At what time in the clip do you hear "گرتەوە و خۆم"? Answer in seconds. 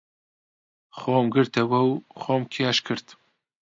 1.33-2.41